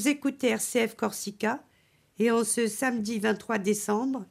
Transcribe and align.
Vous 0.00 0.08
écoutez 0.08 0.46
RCF 0.48 0.96
Corsica 0.96 1.62
et 2.18 2.30
en 2.30 2.42
ce 2.42 2.68
samedi 2.68 3.18
23 3.18 3.58
décembre, 3.58 4.24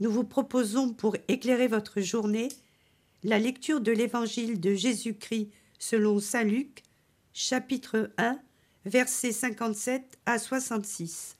nous 0.00 0.10
vous 0.10 0.22
proposons 0.22 0.92
pour 0.92 1.16
éclairer 1.28 1.66
votre 1.66 2.02
journée 2.02 2.48
la 3.24 3.38
lecture 3.38 3.80
de 3.80 3.90
l'Évangile 3.90 4.60
de 4.60 4.74
Jésus-Christ 4.74 5.50
selon 5.78 6.20
Saint 6.20 6.44
Luc, 6.44 6.82
chapitre 7.32 8.10
1, 8.18 8.38
versets 8.84 9.32
57 9.32 10.18
à 10.26 10.38
66. 10.38 11.38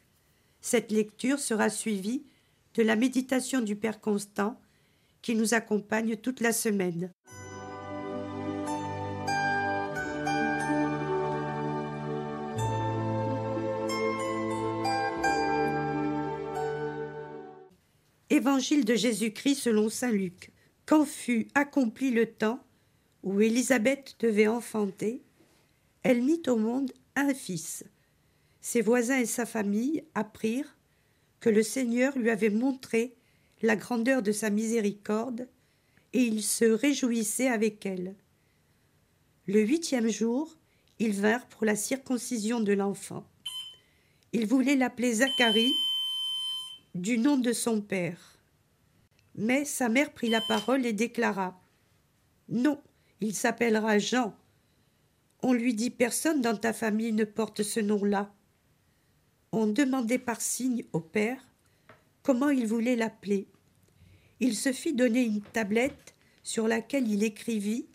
Cette 0.63 0.91
lecture 0.91 1.39
sera 1.39 1.69
suivie 1.69 2.25
de 2.73 2.83
la 2.83 2.97
méditation 2.97 3.61
du 3.61 3.77
Père 3.77 4.01
Constant 4.01 4.59
qui 5.21 5.35
nous 5.35 5.53
accompagne 5.53 6.17
toute 6.17 6.41
la 6.41 6.55
semaine. 6.55 7.13
Évangile 18.39 18.85
de 18.85 18.95
Jésus-Christ 18.95 19.57
selon 19.57 19.89
Saint 19.89 20.13
Luc. 20.13 20.53
Quand 20.87 21.05
fut 21.05 21.49
accompli 21.57 22.13
le 22.13 22.25
temps 22.25 22.63
où 23.25 23.41
Élisabeth 23.41 24.15
devait 24.21 24.47
enfanter, 24.47 25.25
elle 26.05 26.23
mit 26.23 26.43
au 26.47 26.55
monde 26.55 26.93
un 27.17 27.35
fils. 27.35 27.83
Ses 28.61 28.81
voisins 28.81 29.19
et 29.19 29.27
sa 29.27 29.45
famille 29.45 30.05
apprirent 30.15 30.77
que 31.41 31.51
le 31.51 31.65
Seigneur 31.65 32.17
lui 32.17 32.31
avait 32.31 32.49
montré 32.49 33.17
la 33.61 33.75
grandeur 33.75 34.23
de 34.23 34.31
sa 34.31 34.51
miséricorde, 34.51 35.49
et 36.13 36.23
ils 36.23 36.45
se 36.45 36.65
réjouissaient 36.65 37.49
avec 37.49 37.85
elle. 37.87 38.15
Le 39.49 39.63
huitième 39.63 40.11
jour, 40.11 40.57
ils 41.01 41.11
vinrent 41.11 41.49
pour 41.49 41.65
la 41.65 41.75
circoncision 41.75 42.61
de 42.61 42.73
l'enfant. 42.73 43.27
Ils 44.33 44.47
voulaient 44.47 44.77
l'appeler 44.77 45.15
Zacharie, 45.15 45.73
du 46.99 47.17
nom 47.17 47.37
de 47.37 47.53
son 47.53 47.81
père. 47.81 48.39
Mais 49.37 49.65
sa 49.65 49.89
mère 49.89 50.13
prit 50.13 50.29
la 50.29 50.41
parole 50.41 50.85
et 50.85 50.93
déclara 50.93 51.61
Non, 52.49 52.83
il 53.21 53.35
s'appellera 53.35 53.99
Jean. 53.99 54.35
On 55.43 55.53
lui 55.53 55.75
dit 55.75 55.91
Personne 55.91 56.41
dans 56.41 56.57
ta 56.57 56.73
famille 56.73 57.13
ne 57.13 57.25
porte 57.25 57.63
ce 57.63 57.79
nom-là. 57.79 58.35
On 59.53 59.69
demandait 59.69 60.19
par 60.19 60.41
signe 60.41 60.85
au 60.93 61.01
père 61.01 61.41
comment 62.25 62.51
il 62.51 62.67
voulait 62.67 62.97
l'appeler. 62.97 63.47
Il 64.41 64.57
se 64.57 64.73
fit 64.73 64.93
donner 64.93 65.23
une 65.23 65.43
tablette 65.43 66.17
sur 66.43 66.67
laquelle 66.67 67.09
il 67.09 67.23
écrivit 67.23 67.87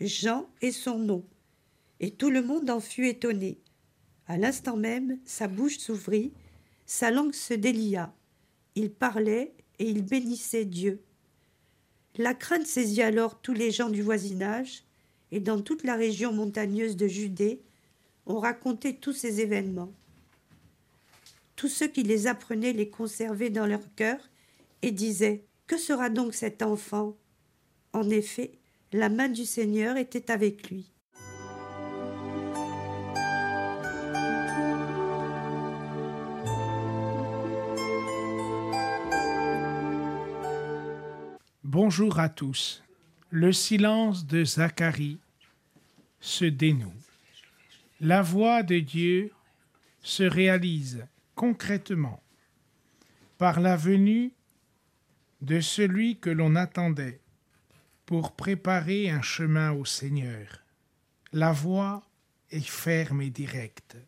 Jean 0.00 0.48
et 0.62 0.72
son 0.72 0.98
nom. 0.98 1.24
Et 2.00 2.10
tout 2.10 2.30
le 2.30 2.42
monde 2.42 2.70
en 2.70 2.80
fut 2.80 3.06
étonné. 3.06 3.60
À 4.26 4.36
l'instant 4.36 4.76
même, 4.76 5.18
sa 5.24 5.46
bouche 5.46 5.78
s'ouvrit, 5.78 6.32
sa 6.86 7.12
langue 7.12 7.34
se 7.34 7.54
délia. 7.54 8.12
Il 8.78 8.92
parlait 8.92 9.56
et 9.80 9.90
il 9.90 10.04
bénissait 10.04 10.64
Dieu. 10.64 11.02
La 12.16 12.32
crainte 12.32 12.64
saisit 12.64 13.02
alors 13.02 13.40
tous 13.40 13.52
les 13.52 13.72
gens 13.72 13.90
du 13.90 14.02
voisinage, 14.02 14.84
et 15.32 15.40
dans 15.40 15.60
toute 15.60 15.82
la 15.82 15.96
région 15.96 16.32
montagneuse 16.32 16.94
de 16.94 17.08
Judée, 17.08 17.60
on 18.24 18.38
racontait 18.38 18.94
tous 18.94 19.12
ces 19.12 19.40
événements. 19.40 19.92
Tous 21.56 21.66
ceux 21.66 21.88
qui 21.88 22.04
les 22.04 22.28
apprenaient 22.28 22.72
les 22.72 22.88
conservaient 22.88 23.50
dans 23.50 23.66
leur 23.66 23.82
cœur 23.96 24.20
et 24.82 24.92
disaient 24.92 25.44
Que 25.66 25.76
sera 25.76 26.08
donc 26.08 26.32
cet 26.32 26.62
enfant? 26.62 27.16
En 27.92 28.08
effet, 28.08 28.52
la 28.92 29.08
main 29.08 29.28
du 29.28 29.44
Seigneur 29.44 29.96
était 29.96 30.30
avec 30.30 30.70
lui. 30.70 30.92
Bonjour 41.70 42.18
à 42.18 42.30
tous. 42.30 42.82
Le 43.28 43.52
silence 43.52 44.24
de 44.24 44.42
Zacharie 44.42 45.18
se 46.18 46.46
dénoue. 46.46 46.94
La 48.00 48.22
voix 48.22 48.62
de 48.62 48.78
Dieu 48.78 49.30
se 50.00 50.22
réalise 50.22 51.06
concrètement 51.34 52.22
par 53.36 53.60
la 53.60 53.76
venue 53.76 54.32
de 55.42 55.60
celui 55.60 56.16
que 56.18 56.30
l'on 56.30 56.56
attendait 56.56 57.20
pour 58.06 58.32
préparer 58.32 59.10
un 59.10 59.20
chemin 59.20 59.72
au 59.72 59.84
Seigneur. 59.84 60.64
La 61.34 61.52
voix 61.52 62.02
est 62.50 62.66
ferme 62.66 63.20
et 63.20 63.28
directe. 63.28 63.98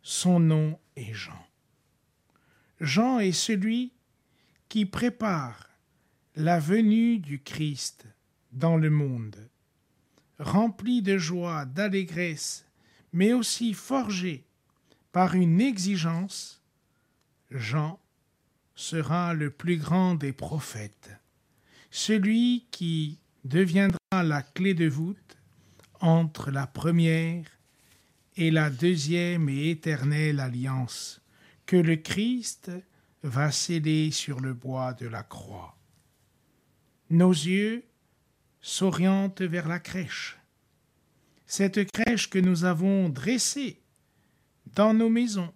Son 0.00 0.40
nom 0.40 0.78
est 0.96 1.12
Jean. 1.12 1.46
Jean 2.80 3.18
est 3.18 3.32
celui 3.32 3.92
qui 4.70 4.86
prépare 4.86 5.68
la 6.38 6.60
venue 6.60 7.18
du 7.18 7.42
Christ 7.42 8.06
dans 8.52 8.76
le 8.76 8.90
monde, 8.90 9.50
rempli 10.38 11.02
de 11.02 11.18
joie, 11.18 11.64
d'allégresse, 11.64 12.64
mais 13.12 13.32
aussi 13.32 13.74
forgé 13.74 14.44
par 15.10 15.34
une 15.34 15.60
exigence, 15.60 16.62
Jean 17.50 17.98
sera 18.76 19.34
le 19.34 19.50
plus 19.50 19.78
grand 19.78 20.14
des 20.14 20.32
prophètes, 20.32 21.10
celui 21.90 22.68
qui 22.70 23.18
deviendra 23.42 24.22
la 24.22 24.42
clé 24.42 24.74
de 24.74 24.88
voûte 24.88 25.38
entre 25.98 26.52
la 26.52 26.68
première 26.68 27.46
et 28.36 28.52
la 28.52 28.70
deuxième 28.70 29.48
et 29.48 29.70
éternelle 29.70 30.38
alliance 30.38 31.20
que 31.66 31.76
le 31.76 31.96
Christ 31.96 32.70
va 33.24 33.50
sceller 33.50 34.12
sur 34.12 34.38
le 34.38 34.54
bois 34.54 34.94
de 34.94 35.08
la 35.08 35.24
croix. 35.24 35.77
Nos 37.10 37.30
yeux 37.30 37.84
s'orientent 38.60 39.40
vers 39.40 39.66
la 39.66 39.78
crèche, 39.78 40.38
cette 41.46 41.90
crèche 41.90 42.28
que 42.28 42.38
nous 42.38 42.64
avons 42.64 43.08
dressée 43.08 43.80
dans 44.74 44.92
nos 44.92 45.08
maisons, 45.08 45.52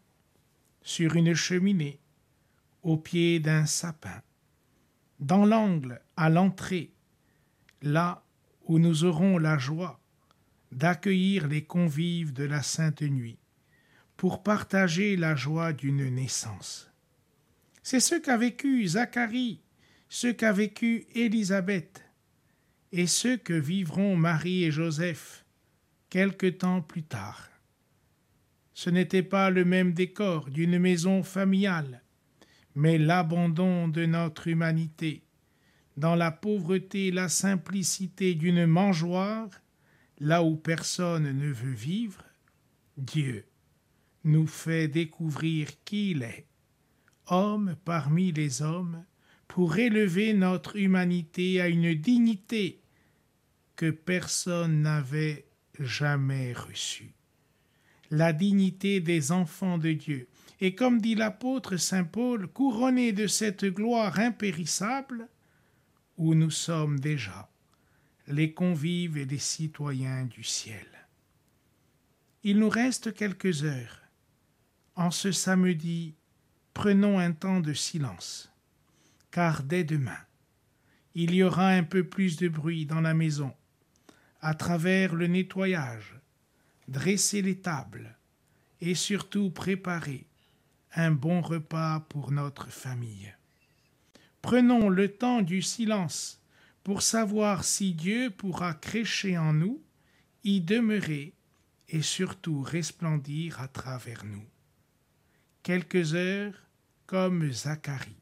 sur 0.81 1.15
une 1.15 1.35
cheminée, 1.35 2.01
au 2.83 2.97
pied 2.97 3.39
d'un 3.39 3.67
sapin, 3.67 4.23
dans 5.21 5.45
l'angle 5.45 6.01
à 6.17 6.31
l'entrée, 6.31 6.95
là 7.83 8.25
où 8.65 8.79
nous 8.79 9.05
aurons 9.05 9.37
la 9.37 9.59
joie 9.59 10.01
d'accueillir 10.73 11.49
les 11.49 11.65
convives 11.65 12.33
de 12.33 12.45
la 12.45 12.63
Sainte 12.63 13.03
Nuit, 13.03 13.39
pour 14.17 14.43
partager 14.43 15.17
la 15.17 15.37
joie 15.37 15.75
d'une 15.75 16.09
naissance. 16.09 16.91
C'est 17.83 18.01
ce 18.01 18.15
qu'a 18.15 18.39
vécu 18.39 18.87
Zacharie 18.87 19.61
ce 20.13 20.27
qu'a 20.27 20.53
vécu 20.53 21.07
Élisabeth 21.15 22.05
et 22.93 23.07
ce 23.07 23.35
que 23.35 23.55
vivront 23.55 24.15
Marie 24.15 24.65
et 24.65 24.71
Joseph 24.71 25.47
quelque 26.11 26.49
temps 26.49 26.83
plus 26.83 27.03
tard. 27.03 27.49
Ce 28.75 28.91
n'était 28.91 29.23
pas 29.23 29.49
le 29.49 29.65
même 29.65 29.95
décor 29.95 30.51
d'une 30.51 30.79
maison 30.79 31.23
familiale, 31.23 32.03
mais 32.75 32.99
l'abandon 32.99 33.89
de 33.89 34.05
notre 34.05 34.49
humanité, 34.49 35.23
dans 35.97 36.15
la 36.15 36.31
pauvreté 36.31 37.07
et 37.07 37.11
la 37.11 37.31
simplicité 37.31 38.35
d'une 38.35 38.67
mangeoire, 38.67 39.49
là 40.19 40.43
où 40.43 40.57
personne 40.57 41.33
ne 41.33 41.51
veut 41.51 41.73
vivre, 41.73 42.23
Dieu 42.99 43.47
nous 44.25 44.47
fait 44.47 44.89
découvrir 44.89 45.69
qui 45.87 46.11
il 46.11 46.23
est, 46.23 46.45
homme 47.29 47.77
parmi 47.87 48.31
les 48.31 48.61
hommes, 48.61 49.07
pour 49.53 49.77
élever 49.77 50.33
notre 50.33 50.77
humanité 50.77 51.61
à 51.61 51.69
une 51.69 51.93
dignité 51.93 52.81
que 53.77 53.91
personne 53.91 54.81
n'avait 54.81 55.45
jamais 55.79 56.55
reçue. 56.55 57.13
La 58.11 58.33
dignité 58.33 59.01
des 59.01 59.31
enfants 59.31 59.77
de 59.77 59.93
Dieu. 59.93 60.27
Et 60.63 60.75
comme 60.75 61.03
dit 61.03 61.15
l'apôtre 61.15 61.77
Saint 61.77 62.05
Paul, 62.05 62.49
couronné 62.49 63.13
de 63.13 63.27
cette 63.27 63.67
gloire 63.67 64.19
impérissable, 64.21 65.29
où 66.17 66.35
nous 66.35 66.51
sommes 66.51 66.99
déjà 66.99 67.51
les 68.29 68.55
convives 68.55 69.19
et 69.19 69.27
les 69.27 69.37
citoyens 69.37 70.25
du 70.25 70.45
ciel. 70.45 70.87
Il 72.43 72.59
nous 72.59 72.71
reste 72.71 73.13
quelques 73.13 73.65
heures. 73.65 74.01
En 74.97 75.11
ce 75.11 75.31
samedi, 75.31 76.15
prenons 76.73 77.19
un 77.19 77.33
temps 77.33 77.61
de 77.61 77.75
silence 77.75 78.52
car 79.33 79.65
dès 79.65 79.83
demain, 79.83 80.21
il 81.15 81.35
y 81.35 81.43
aura 81.43 81.69
un 81.69 81.83
peu 81.83 82.05
plus 82.05 82.37
de 82.37 82.49
bruit 82.49 82.87
dans 82.87 83.01
la 83.01 83.15
maison, 83.15 83.53
à 84.41 84.55
travers 84.55 85.15
le 85.15 85.27
nettoyage, 85.27 86.15
dresser 86.87 87.43
les 87.43 87.59
tables 87.59 88.17
et 88.81 88.95
surtout 88.95 89.51
préparer 89.51 90.27
un 90.95 91.11
bon 91.11 91.41
repas 91.41 92.01
pour 92.09 92.31
notre 92.31 92.69
famille. 92.69 93.35
Prenons 94.43 94.89
le 94.89 95.09
temps 95.09 95.43
du 95.43 95.63
silence 95.63 96.41
pour 96.85 97.03
savoir 97.03 97.65
si 97.65 97.95
Dieu 97.95 98.31
pourra 98.31 98.75
crécher 98.75 99.39
en 99.39 99.53
nous, 99.53 99.83
y 100.45 100.61
demeurer 100.61 101.35
et 101.89 102.03
surtout 102.03 102.63
resplendir 102.63 103.61
à 103.61 103.69
travers 103.69 104.25
nous. 104.25 104.45
quelques 105.63 106.15
heures 106.15 106.55
comme 107.07 107.53
Zacharie, 107.53 108.22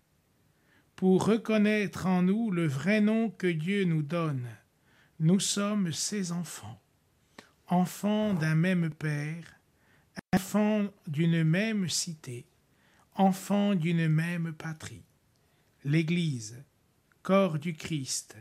pour 1.00 1.25
reconnaître 1.25 2.05
en 2.05 2.20
nous 2.20 2.50
le 2.50 2.67
vrai 2.67 3.00
nom 3.00 3.31
que 3.31 3.47
Dieu 3.47 3.85
nous 3.85 4.02
donne. 4.02 4.47
Nous 5.19 5.41
sommes 5.41 5.93
ses 5.93 6.31
enfants, 6.31 6.79
enfants 7.69 8.35
d'un 8.35 8.55
même 8.55 8.91
Père, 8.91 9.58
enfants 10.35 10.91
d'une 11.06 11.43
même 11.43 11.88
cité, 11.88 12.44
enfants 13.14 13.75
d'une 13.75 14.08
même 14.08 14.52
patrie. 14.52 15.06
L'Église, 15.85 16.62
corps 17.23 17.58
du 17.58 17.73
Christ, 17.73 18.37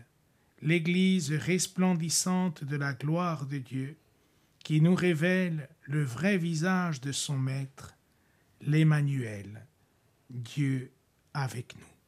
l'Église 0.62 1.32
resplendissante 1.32 2.66
de 2.66 2.76
la 2.76 2.92
gloire 2.92 3.46
de 3.46 3.60
Dieu, 3.60 3.96
qui 4.66 4.82
nous 4.82 4.96
révèle 4.96 5.70
le 5.84 6.04
vrai 6.04 6.38
visage 6.38 7.00
de 7.00 7.14
son 7.14 7.38
Maître, 7.38 7.96
l'Emmanuel, 8.60 9.66
Dieu 10.30 10.92
avec 11.34 11.78
nous. 11.78 11.99